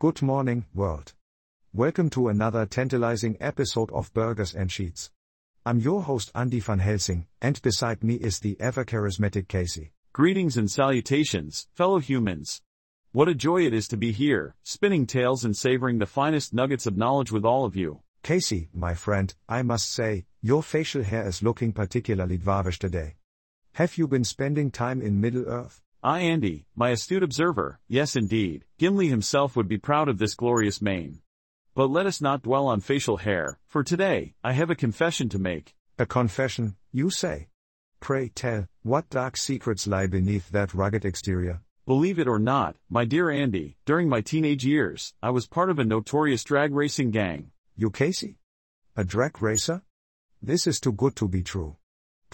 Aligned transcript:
Good 0.00 0.22
morning, 0.22 0.66
world. 0.74 1.14
Welcome 1.72 2.10
to 2.10 2.26
another 2.28 2.66
tantalizing 2.66 3.36
episode 3.40 3.92
of 3.92 4.12
Burgers 4.12 4.52
and 4.52 4.70
Sheets. 4.70 5.12
I'm 5.64 5.78
your 5.78 6.02
host 6.02 6.32
Andy 6.34 6.58
van 6.58 6.80
Helsing, 6.80 7.28
and 7.40 7.62
beside 7.62 8.02
me 8.02 8.16
is 8.16 8.40
the 8.40 8.60
ever 8.60 8.84
charismatic 8.84 9.46
Casey. 9.46 9.92
Greetings 10.12 10.56
and 10.56 10.68
salutations, 10.68 11.68
fellow 11.74 12.00
humans. 12.00 12.60
What 13.12 13.28
a 13.28 13.36
joy 13.36 13.66
it 13.66 13.72
is 13.72 13.86
to 13.88 13.96
be 13.96 14.10
here, 14.10 14.56
spinning 14.64 15.06
tales 15.06 15.44
and 15.44 15.56
savoring 15.56 15.98
the 15.98 16.06
finest 16.06 16.52
nuggets 16.52 16.86
of 16.86 16.96
knowledge 16.96 17.30
with 17.30 17.44
all 17.44 17.64
of 17.64 17.76
you. 17.76 18.00
Casey, 18.24 18.70
my 18.74 18.94
friend, 18.94 19.32
I 19.48 19.62
must 19.62 19.92
say, 19.92 20.26
your 20.42 20.64
facial 20.64 21.04
hair 21.04 21.26
is 21.26 21.42
looking 21.42 21.72
particularly 21.72 22.36
dwarvish 22.36 22.78
today. 22.78 23.14
Have 23.74 23.96
you 23.96 24.08
been 24.08 24.24
spending 24.24 24.72
time 24.72 25.00
in 25.00 25.20
Middle 25.20 25.44
Earth? 25.46 25.83
I, 26.04 26.20
Andy, 26.20 26.66
my 26.76 26.90
astute 26.90 27.22
observer, 27.22 27.80
yes 27.88 28.14
indeed, 28.14 28.66
Gimli 28.76 29.08
himself 29.08 29.56
would 29.56 29.68
be 29.68 29.78
proud 29.78 30.06
of 30.10 30.18
this 30.18 30.34
glorious 30.34 30.82
mane. 30.82 31.20
But 31.74 31.86
let 31.86 32.04
us 32.04 32.20
not 32.20 32.42
dwell 32.42 32.66
on 32.66 32.80
facial 32.80 33.16
hair, 33.16 33.58
for 33.68 33.82
today, 33.82 34.34
I 34.44 34.52
have 34.52 34.68
a 34.68 34.74
confession 34.74 35.30
to 35.30 35.38
make. 35.38 35.74
A 35.98 36.04
confession, 36.04 36.76
you 36.92 37.08
say? 37.08 37.48
Pray 38.00 38.28
tell, 38.28 38.66
what 38.82 39.08
dark 39.08 39.38
secrets 39.38 39.86
lie 39.86 40.06
beneath 40.06 40.50
that 40.50 40.74
rugged 40.74 41.06
exterior? 41.06 41.62
Believe 41.86 42.18
it 42.18 42.28
or 42.28 42.38
not, 42.38 42.76
my 42.90 43.06
dear 43.06 43.30
Andy, 43.30 43.78
during 43.86 44.06
my 44.06 44.20
teenage 44.20 44.62
years, 44.62 45.14
I 45.22 45.30
was 45.30 45.46
part 45.46 45.70
of 45.70 45.78
a 45.78 45.84
notorious 45.86 46.44
drag 46.44 46.74
racing 46.74 47.12
gang. 47.12 47.50
You 47.76 47.88
Casey? 47.88 48.36
A 48.94 49.04
drag 49.04 49.40
racer? 49.40 49.80
This 50.42 50.66
is 50.66 50.80
too 50.80 50.92
good 50.92 51.16
to 51.16 51.28
be 51.28 51.42
true. 51.42 51.76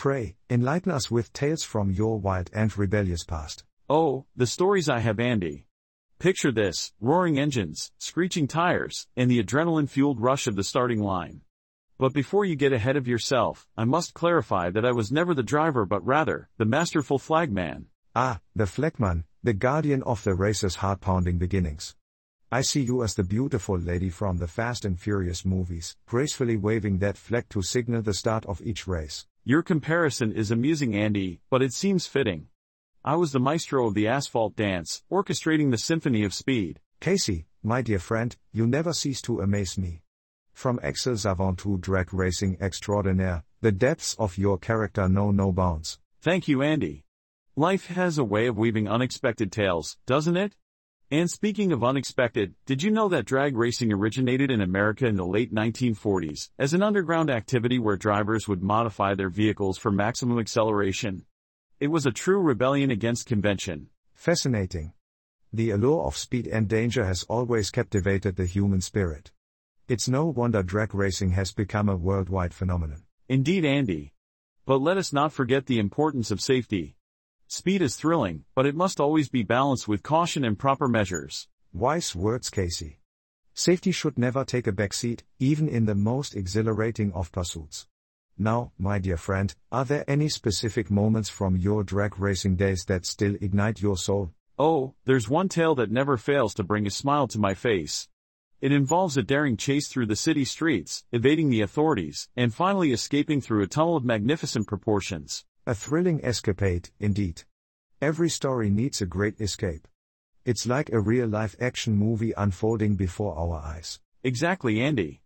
Pray, 0.00 0.34
enlighten 0.48 0.90
us 0.90 1.10
with 1.10 1.30
tales 1.34 1.62
from 1.62 1.90
your 1.90 2.18
wild 2.18 2.48
and 2.54 2.74
rebellious 2.78 3.22
past. 3.22 3.64
Oh, 3.86 4.24
the 4.34 4.46
stories 4.46 4.88
I 4.88 5.00
have, 5.00 5.20
Andy. 5.20 5.66
Picture 6.18 6.50
this 6.50 6.94
roaring 7.02 7.38
engines, 7.38 7.92
screeching 7.98 8.48
tires, 8.48 9.08
and 9.14 9.30
the 9.30 9.42
adrenaline 9.42 9.90
fueled 9.90 10.18
rush 10.18 10.46
of 10.46 10.56
the 10.56 10.64
starting 10.64 11.02
line. 11.02 11.42
But 11.98 12.14
before 12.14 12.46
you 12.46 12.56
get 12.56 12.72
ahead 12.72 12.96
of 12.96 13.06
yourself, 13.06 13.68
I 13.76 13.84
must 13.84 14.14
clarify 14.14 14.70
that 14.70 14.86
I 14.86 14.92
was 14.92 15.12
never 15.12 15.34
the 15.34 15.42
driver 15.42 15.84
but 15.84 16.02
rather, 16.02 16.48
the 16.56 16.64
masterful 16.64 17.18
flagman. 17.18 17.88
Ah, 18.16 18.40
the 18.56 18.64
flagman, 18.64 19.24
the 19.42 19.52
guardian 19.52 20.02
of 20.04 20.24
the 20.24 20.34
race's 20.34 20.76
heart 20.76 21.02
pounding 21.02 21.36
beginnings. 21.36 21.94
I 22.50 22.62
see 22.62 22.80
you 22.80 23.04
as 23.04 23.16
the 23.16 23.22
beautiful 23.22 23.78
lady 23.78 24.08
from 24.08 24.38
the 24.38 24.48
Fast 24.48 24.86
and 24.86 24.98
Furious 24.98 25.44
movies, 25.44 25.94
gracefully 26.06 26.56
waving 26.56 27.00
that 27.00 27.18
flag 27.18 27.50
to 27.50 27.60
signal 27.60 28.00
the 28.00 28.14
start 28.14 28.46
of 28.46 28.62
each 28.62 28.86
race. 28.86 29.26
Your 29.44 29.62
comparison 29.62 30.32
is 30.32 30.50
amusing, 30.50 30.94
Andy, 30.94 31.40
but 31.48 31.62
it 31.62 31.72
seems 31.72 32.06
fitting. 32.06 32.48
I 33.02 33.16
was 33.16 33.32
the 33.32 33.40
maestro 33.40 33.86
of 33.86 33.94
the 33.94 34.06
asphalt 34.06 34.54
dance, 34.54 35.02
orchestrating 35.10 35.70
the 35.70 35.78
symphony 35.78 36.24
of 36.24 36.34
speed. 36.34 36.78
Casey, 37.00 37.46
my 37.62 37.80
dear 37.80 37.98
friend, 37.98 38.36
you 38.52 38.66
never 38.66 38.92
cease 38.92 39.22
to 39.22 39.40
amaze 39.40 39.78
me. 39.78 40.02
From 40.52 40.78
Excel 40.82 41.16
Savant 41.16 41.58
to 41.60 41.78
drag 41.78 42.12
racing 42.12 42.58
extraordinaire, 42.60 43.44
the 43.62 43.72
depths 43.72 44.14
of 44.18 44.36
your 44.36 44.58
character 44.58 45.08
know 45.08 45.30
no 45.30 45.52
bounds. 45.52 45.98
Thank 46.20 46.46
you, 46.46 46.60
Andy. 46.60 47.06
Life 47.56 47.86
has 47.86 48.18
a 48.18 48.24
way 48.24 48.46
of 48.46 48.58
weaving 48.58 48.88
unexpected 48.88 49.50
tales, 49.50 49.96
doesn't 50.04 50.36
it? 50.36 50.54
And 51.12 51.28
speaking 51.28 51.72
of 51.72 51.82
unexpected, 51.82 52.54
did 52.66 52.84
you 52.84 52.92
know 52.92 53.08
that 53.08 53.24
drag 53.24 53.56
racing 53.56 53.92
originated 53.92 54.48
in 54.48 54.60
America 54.60 55.06
in 55.06 55.16
the 55.16 55.26
late 55.26 55.52
1940s 55.52 56.50
as 56.56 56.72
an 56.72 56.84
underground 56.84 57.30
activity 57.30 57.80
where 57.80 57.96
drivers 57.96 58.46
would 58.46 58.62
modify 58.62 59.16
their 59.16 59.28
vehicles 59.28 59.76
for 59.76 59.90
maximum 59.90 60.38
acceleration? 60.38 61.24
It 61.80 61.88
was 61.88 62.06
a 62.06 62.12
true 62.12 62.40
rebellion 62.40 62.92
against 62.92 63.26
convention. 63.26 63.88
Fascinating. 64.14 64.92
The 65.52 65.70
allure 65.70 66.04
of 66.04 66.16
speed 66.16 66.46
and 66.46 66.68
danger 66.68 67.04
has 67.04 67.24
always 67.24 67.72
captivated 67.72 68.36
the 68.36 68.46
human 68.46 68.80
spirit. 68.80 69.32
It's 69.88 70.08
no 70.08 70.26
wonder 70.26 70.62
drag 70.62 70.94
racing 70.94 71.30
has 71.30 71.50
become 71.50 71.88
a 71.88 71.96
worldwide 71.96 72.54
phenomenon. 72.54 73.02
Indeed, 73.28 73.64
Andy. 73.64 74.12
But 74.64 74.80
let 74.80 74.96
us 74.96 75.12
not 75.12 75.32
forget 75.32 75.66
the 75.66 75.80
importance 75.80 76.30
of 76.30 76.40
safety. 76.40 76.94
Speed 77.52 77.82
is 77.82 77.96
thrilling, 77.96 78.44
but 78.54 78.64
it 78.64 78.76
must 78.76 79.00
always 79.00 79.28
be 79.28 79.42
balanced 79.42 79.88
with 79.88 80.04
caution 80.04 80.44
and 80.44 80.56
proper 80.56 80.86
measures. 80.86 81.48
Wise 81.72 82.14
words, 82.14 82.48
Casey. 82.48 83.00
Safety 83.54 83.90
should 83.90 84.16
never 84.16 84.44
take 84.44 84.68
a 84.68 84.72
backseat, 84.72 85.22
even 85.40 85.68
in 85.68 85.84
the 85.84 85.96
most 85.96 86.36
exhilarating 86.36 87.12
of 87.12 87.32
pursuits. 87.32 87.88
Now, 88.38 88.70
my 88.78 89.00
dear 89.00 89.16
friend, 89.16 89.52
are 89.72 89.84
there 89.84 90.08
any 90.08 90.28
specific 90.28 90.92
moments 90.92 91.28
from 91.28 91.56
your 91.56 91.82
drag 91.82 92.20
racing 92.20 92.54
days 92.54 92.84
that 92.84 93.04
still 93.04 93.34
ignite 93.40 93.82
your 93.82 93.96
soul? 93.96 94.32
Oh, 94.56 94.94
there's 95.04 95.28
one 95.28 95.48
tale 95.48 95.74
that 95.74 95.90
never 95.90 96.16
fails 96.16 96.54
to 96.54 96.62
bring 96.62 96.86
a 96.86 96.90
smile 96.90 97.26
to 97.26 97.40
my 97.40 97.54
face. 97.54 98.08
It 98.60 98.70
involves 98.70 99.16
a 99.16 99.24
daring 99.24 99.56
chase 99.56 99.88
through 99.88 100.06
the 100.06 100.14
city 100.14 100.44
streets, 100.44 101.02
evading 101.10 101.50
the 101.50 101.62
authorities, 101.62 102.28
and 102.36 102.54
finally 102.54 102.92
escaping 102.92 103.40
through 103.40 103.64
a 103.64 103.66
tunnel 103.66 103.96
of 103.96 104.04
magnificent 104.04 104.68
proportions. 104.68 105.44
A 105.70 105.74
thrilling 105.74 106.24
escapade, 106.24 106.90
indeed. 106.98 107.44
Every 108.02 108.28
story 108.28 108.70
needs 108.70 109.00
a 109.00 109.06
great 109.06 109.40
escape. 109.40 109.86
It's 110.44 110.66
like 110.66 110.90
a 110.90 110.98
real 110.98 111.28
life 111.28 111.54
action 111.60 111.94
movie 111.94 112.32
unfolding 112.36 112.96
before 112.96 113.38
our 113.38 113.54
eyes. 113.54 114.00
Exactly, 114.24 114.80
Andy. 114.80 115.22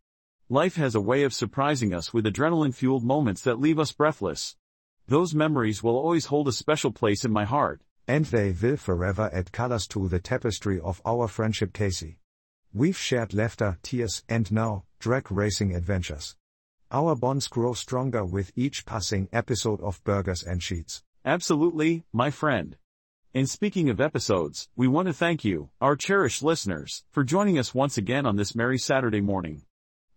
Life 0.50 0.76
has 0.76 0.94
a 0.94 1.00
way 1.00 1.22
of 1.22 1.32
surprising 1.32 1.94
us 1.94 2.12
with 2.12 2.26
adrenaline 2.26 2.74
fueled 2.74 3.04
moments 3.04 3.40
that 3.44 3.58
leave 3.58 3.78
us 3.78 3.92
breathless. 3.92 4.54
Those 5.08 5.34
memories 5.34 5.82
will 5.82 5.96
always 5.96 6.26
hold 6.26 6.46
a 6.48 6.52
special 6.52 6.92
place 6.92 7.24
in 7.24 7.32
my 7.32 7.46
heart. 7.46 7.80
And 8.06 8.26
they 8.26 8.52
will 8.52 8.76
forever 8.76 9.30
add 9.32 9.50
colors 9.50 9.86
to 9.86 10.08
the 10.08 10.20
tapestry 10.20 10.78
of 10.78 11.00
our 11.06 11.26
friendship, 11.26 11.72
Casey. 11.72 12.18
We've 12.70 12.98
shared 12.98 13.32
laughter, 13.32 13.78
tears, 13.82 14.22
and 14.28 14.52
now, 14.52 14.84
drag 14.98 15.32
racing 15.32 15.74
adventures. 15.74 16.36
Our 16.94 17.16
bonds 17.16 17.48
grow 17.48 17.72
stronger 17.72 18.24
with 18.24 18.52
each 18.54 18.86
passing 18.86 19.28
episode 19.32 19.80
of 19.80 20.00
Burgers 20.04 20.44
and 20.44 20.62
Sheets. 20.62 21.02
Absolutely, 21.24 22.04
my 22.12 22.30
friend. 22.30 22.76
And 23.34 23.50
speaking 23.50 23.90
of 23.90 24.00
episodes, 24.00 24.68
we 24.76 24.86
want 24.86 25.08
to 25.08 25.12
thank 25.12 25.44
you, 25.44 25.70
our 25.80 25.96
cherished 25.96 26.44
listeners, 26.44 27.02
for 27.10 27.24
joining 27.24 27.58
us 27.58 27.74
once 27.74 27.98
again 27.98 28.26
on 28.26 28.36
this 28.36 28.54
merry 28.54 28.78
Saturday 28.78 29.20
morning. 29.20 29.62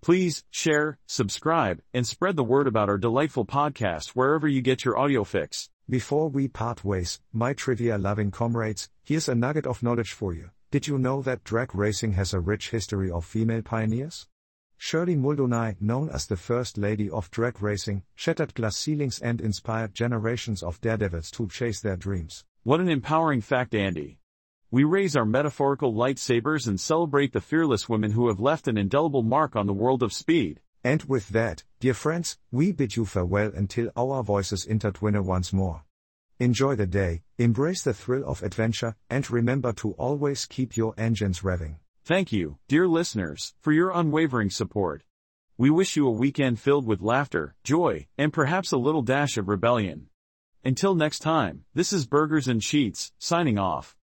Please 0.02 0.44
share, 0.52 1.00
subscribe, 1.08 1.82
and 1.96 2.06
spread 2.06 2.36
the 2.36 2.44
word 2.44 2.68
about 2.68 2.90
our 2.90 3.00
delightful 3.00 3.44
podcast 3.44 4.10
wherever 4.10 4.48
you 4.48 4.62
get 4.62 4.86
your 4.86 5.00
audio 5.00 5.24
fix. 5.24 5.72
Before 5.90 6.30
we 6.30 6.48
part 6.48 6.86
ways, 6.86 7.20
my 7.34 7.54
trivia 7.54 7.98
loving 7.98 8.30
comrades, 8.30 8.88
here's 9.04 9.28
a 9.28 9.34
nugget 9.34 9.66
of 9.66 9.82
knowledge 9.82 10.12
for 10.12 10.32
you. 10.32 10.52
Did 10.70 10.86
you 10.86 11.00
know 11.00 11.24
that 11.24 11.44
drag 11.44 11.74
racing 11.74 12.12
has 12.14 12.36
a 12.36 12.40
rich 12.40 12.70
history 12.70 13.10
of 13.10 13.26
female 13.26 13.64
pioneers? 13.64 14.28
Shirley 14.80 15.16
Muldowney, 15.16 15.76
known 15.82 16.10
as 16.10 16.28
the 16.28 16.38
First 16.38 16.78
Lady 16.78 17.10
of 17.10 17.32
Drag 17.32 17.62
Racing, 17.62 18.04
shattered 18.16 18.54
glass 18.54 18.78
ceilings 18.78 19.20
and 19.20 19.42
inspired 19.42 19.94
generations 19.94 20.62
of 20.62 20.80
daredevils 20.82 21.32
to 21.32 21.48
chase 21.48 21.82
their 21.82 21.98
dreams. 21.98 22.46
What 22.64 22.80
an 22.80 22.88
empowering 22.88 23.42
fact, 23.42 23.74
Andy. 23.74 24.20
We 24.70 24.84
raise 24.84 25.16
our 25.16 25.26
metaphorical 25.26 25.94
lightsabers 25.94 26.68
and 26.68 26.80
celebrate 26.80 27.34
the 27.34 27.42
fearless 27.42 27.90
women 27.90 28.12
who 28.12 28.28
have 28.28 28.40
left 28.40 28.68
an 28.68 28.78
indelible 28.78 29.24
mark 29.24 29.56
on 29.56 29.66
the 29.66 29.74
world 29.74 30.04
of 30.04 30.14
speed. 30.14 30.62
And 30.84 31.04
with 31.04 31.30
that, 31.30 31.64
dear 31.80 31.94
friends, 31.94 32.38
we 32.52 32.72
bid 32.72 32.96
you 32.96 33.06
farewell 33.06 33.52
until 33.56 33.92
our 33.96 34.24
voices 34.24 34.66
intertwine 34.66 35.22
once 35.26 35.52
more. 35.52 35.84
Enjoy 36.40 36.76
the 36.76 36.86
day, 36.86 37.24
embrace 37.40 37.82
the 37.82 37.94
thrill 37.94 38.24
of 38.26 38.44
adventure, 38.44 38.96
and 39.10 39.30
remember 39.32 39.74
to 39.74 39.94
always 39.94 40.46
keep 40.46 40.78
your 40.78 40.94
engines 40.98 41.40
revving. 41.40 41.78
Thank 42.08 42.32
you, 42.32 42.58
dear 42.70 42.88
listeners, 42.88 43.54
for 43.60 43.74
your 43.74 43.92
unwavering 43.92 44.50
support. 44.50 45.04
We 45.58 45.70
wish 45.70 45.98
you 45.98 46.08
a 46.08 46.10
weekend 46.10 46.58
filled 46.58 46.88
with 46.88 47.02
laughter, 47.02 47.54
joy, 47.66 48.08
and 48.18 48.32
perhaps 48.32 48.72
a 48.72 48.78
little 48.78 49.02
dash 49.02 49.36
of 49.36 49.50
rebellion. 49.50 50.08
Until 50.64 50.96
next 50.96 51.20
time, 51.20 51.66
this 51.74 51.92
is 51.92 52.08
Burgers 52.08 52.48
and 52.48 52.64
Sheets, 52.64 53.12
signing 53.20 53.60
off. 53.60 53.97